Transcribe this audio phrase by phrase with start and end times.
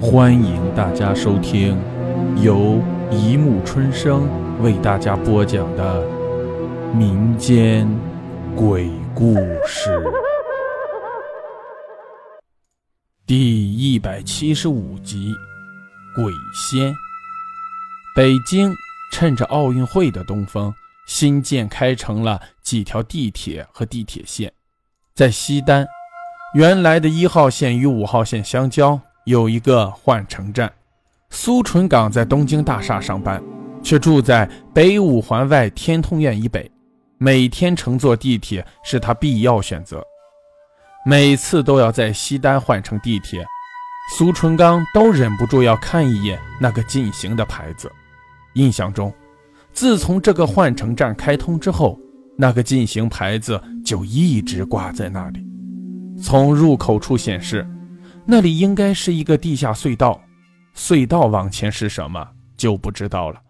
[0.00, 1.76] 欢迎大家收听
[2.40, 4.28] 由一木春生
[4.62, 6.06] 为大家播讲的
[6.94, 7.88] 民间
[8.54, 9.34] 鬼故
[9.66, 10.00] 事
[13.26, 15.32] 第一百七十五集
[16.22, 16.92] 《鬼仙》。
[18.14, 18.72] 北京
[19.10, 20.72] 趁着奥运会的东风，
[21.08, 24.52] 新建开成了几条地铁和地铁线，
[25.12, 25.84] 在西单。
[26.54, 28.98] 原来的一号线与五号线相交，
[29.28, 30.72] 有一个换乘站。
[31.28, 33.42] 苏纯岗在东京大厦上班，
[33.82, 36.70] 却住在北五环外天通苑以北。
[37.18, 40.02] 每天乘坐地铁是他必要选择。
[41.04, 43.44] 每次都要在西单换乘地铁，
[44.16, 47.90] 苏纯刚都忍不住要看一眼那个进行的牌子。
[48.54, 49.12] 印象中，
[49.74, 52.00] 自从这个换乘站开通之后，
[52.38, 55.46] 那个进行牌子就一直挂在那里。
[56.22, 57.68] 从入口处显示，
[58.30, 60.20] 那里应该是一个地下隧道，
[60.76, 62.28] 隧道往前是什么
[62.58, 63.40] 就不知道了。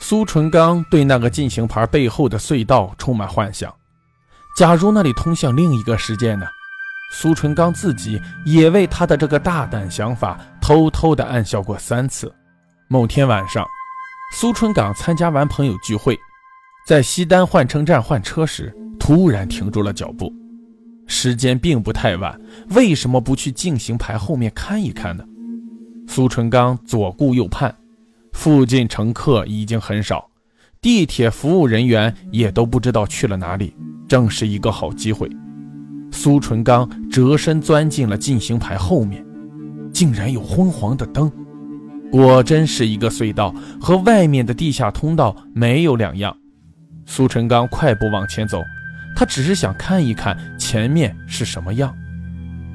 [0.00, 3.72] 苏纯刚对那个进行牌背后的隧道充满幻想，
[4.56, 6.44] 假如那里通向另一个世界呢？
[7.12, 12.34] 苏纯刚自己也为他的这个大胆想法偷偷的暗笑过三次。
[12.88, 13.64] 某天晚上，
[14.34, 16.18] 苏纯刚参加完朋友聚会，
[16.84, 20.32] 在西单换乘站换车时，突然停住了脚步。
[21.06, 22.40] 时间并不太晚，
[22.70, 25.24] 为什么不去进行牌后面看一看呢？
[26.08, 27.74] 苏纯刚左顾右盼，
[28.32, 30.28] 附近乘客已经很少，
[30.80, 33.74] 地铁服务人员也都不知道去了哪里，
[34.08, 35.30] 正是一个好机会。
[36.12, 39.24] 苏纯刚折身钻进了进行牌后面，
[39.92, 41.30] 竟然有昏黄的灯，
[42.10, 46.36] 果真是一个隧道，和外面的地下通道没有两样。
[47.04, 48.60] 苏纯刚快步往前走。
[49.16, 51.96] 他只是想看一看前面是什么样。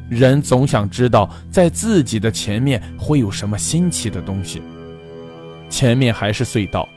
[0.10, 4.62] 人总想知道，在自己的前面会有什么新奇的东西。
[5.70, 6.90] 前面还是隧道，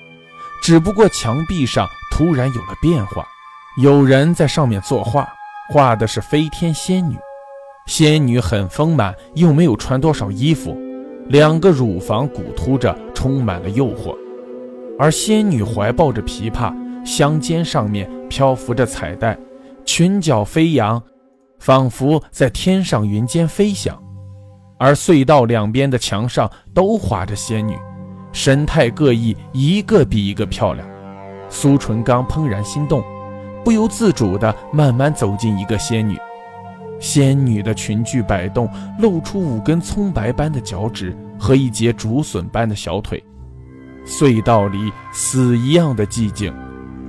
[0.63, 3.25] 只不过墙壁上突然有了变化，
[3.81, 5.29] 有人在上面作画，
[5.71, 7.15] 画的是飞天仙女。
[7.87, 10.77] 仙女很丰满，又没有穿多少衣服，
[11.29, 14.17] 两个乳房鼓突着，充满了诱惑。
[14.99, 16.75] 而仙女怀抱着琵琶。
[17.05, 19.39] 香肩上面漂浮着彩带，
[19.85, 21.03] 裙角飞扬，
[21.59, 23.97] 仿佛在天上云间飞翔。
[24.79, 27.77] 而隧道两边的墙上都画着仙女，
[28.33, 30.87] 神态各异，一个比一个漂亮。
[31.49, 33.03] 苏纯刚怦然心动，
[33.65, 36.19] 不由自主地慢慢走进一个仙女。
[36.99, 38.69] 仙女的裙裾摆动，
[38.99, 43.23] 露出五根葱白般的脚趾和一截竹笋般的小腿。
[44.07, 46.53] 隧道里死一样的寂静。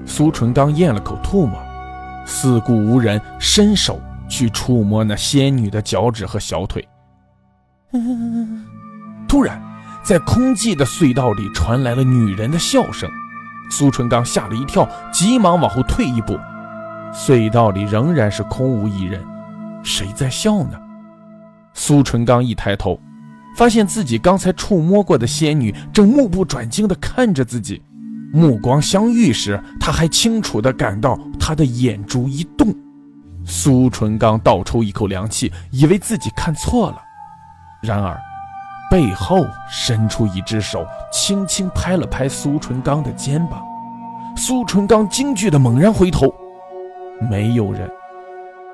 [0.06, 1.60] 苏纯刚咽了口唾沫，
[2.26, 4.00] 四顾无人，伸手
[4.30, 6.88] 去触摸那仙女的脚趾和小腿。
[9.28, 9.62] 突然，
[10.04, 13.10] 在空寂的隧道里传来了女人的笑声。
[13.72, 16.38] 苏纯刚吓了一跳，急忙往后退一步。
[17.12, 19.24] 隧道里仍然是空无一人，
[19.84, 20.80] 谁在笑呢？
[21.74, 23.00] 苏纯刚一抬头，
[23.58, 27.82] 发现自己刚才触摸过的仙女正目不转睛地看着自己。
[28.36, 32.68] 目光相遇时，他还清楚地感到他的眼珠一动。
[33.46, 36.98] 苏纯刚倒抽一口凉气，以为自己看错了。
[37.82, 38.20] 然而，
[38.92, 43.64] 背后伸出一只手，轻轻拍了拍苏纯刚的肩膀。
[44.36, 46.34] 苏纯刚惊惧地猛然回头，
[47.32, 47.90] 没有人。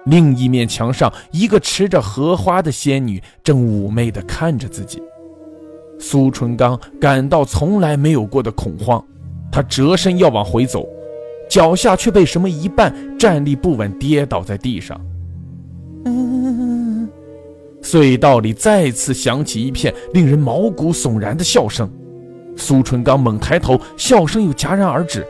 [0.05, 4.99] 另一面墙上，一个持着荷花的仙女正妩媚地看着自己。
[5.99, 9.03] 苏纯刚感到从来没有过的恐慌。
[9.51, 10.87] 他折身要往回走，
[11.49, 14.99] 脚下却被什么一绊，站立不稳，跌倒在地上。
[17.83, 21.91] 隧道里再次响起一片令人毛骨悚然的笑声。
[22.55, 25.25] 苏纯刚猛抬头，笑声又戛然而止。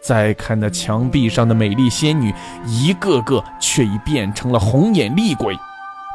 [0.00, 2.32] 再看那墙壁上的美丽仙女，
[2.66, 5.54] 一个个却已变成了红眼厉鬼，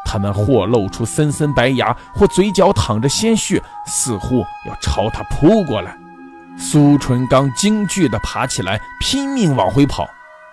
[0.06, 5.96] 她们或露出森森白牙，或嘴角淌着鲜血，似乎要朝他扑过来。
[6.58, 10.10] 苏纯刚惊惧地爬起来，拼命往回跑，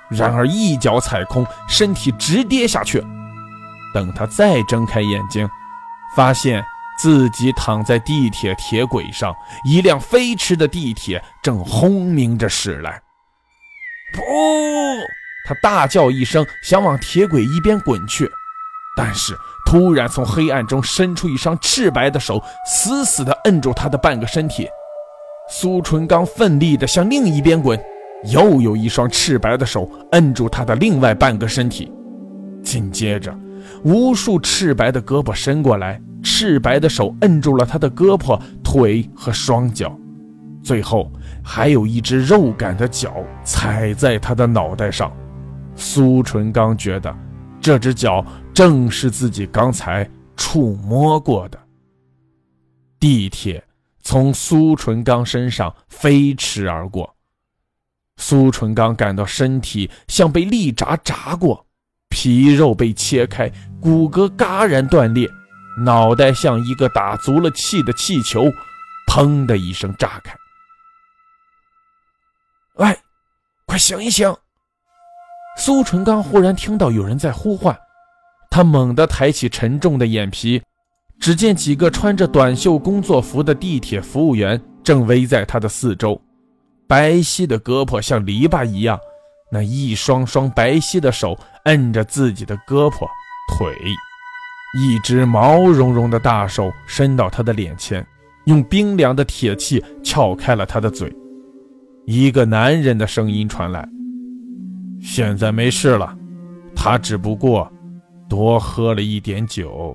[0.09, 3.05] 然而一脚踩空，身体直跌下去。
[3.95, 5.49] 等他再睁开眼睛，
[6.17, 6.65] 发现
[6.99, 13.01] 自己躺在地铁铁轨上，一辆飞驰的地铁正轰鸣着驶来。
[14.13, 14.21] 不！
[15.47, 18.31] 他大叫一声，想往铁轨一边滚去，
[18.97, 19.37] 但是
[19.67, 24.69] 突然从黑暗中伸出一双赤白的手，死死地摁住他的半个身体。
[25.53, 27.79] 苏纯刚奋力地向另一边滚，
[28.33, 31.93] 又有一双赤白的手摁住他的另外半个身体。
[32.63, 33.37] 紧接着，
[33.83, 39.93] 无数赤白的胳膊伸过来，赤白的手摁住了他的胳膊、腿和双脚，
[40.63, 41.11] 最后
[41.43, 45.13] 还有一只肉感的脚踩在他的脑袋上。
[45.75, 47.13] 苏纯刚觉得，
[47.61, 48.25] 这只脚
[48.55, 51.59] 正是自己刚才触摸过的。
[53.01, 53.61] 地铁
[54.11, 57.15] 从苏纯刚身上飞驰而过。
[58.17, 61.65] 苏纯刚感到身体像被利闸扎过，
[62.09, 63.49] 皮肉被切开，
[63.81, 65.29] 骨骼嘎然断裂，
[65.85, 68.47] 脑袋像一个打足了气的气球，
[69.07, 70.35] 砰的一声炸开。
[72.79, 72.99] 喂，
[73.65, 74.35] 快醒一醒！
[75.57, 77.79] 苏纯刚忽然听到有人在呼唤，
[78.51, 80.61] 他猛地抬起沉重的眼皮，
[81.21, 86.21] 只见几个穿着短袖工作服的地铁服务员正围在他的四周。
[86.89, 88.99] 白皙的胳膊像篱笆一样，
[89.53, 93.07] 那一双双白皙的手摁着自己的胳膊、
[93.55, 93.77] 腿，
[94.81, 98.05] 一只毛茸茸的大手伸到他的脸前，
[98.47, 101.15] 用冰凉的铁器撬开了他的嘴。
[102.07, 103.87] 一个男人的声音传来
[105.01, 106.17] ：“现在没事了，
[106.75, 107.71] 他只不过
[108.29, 109.95] 多喝了一点酒。”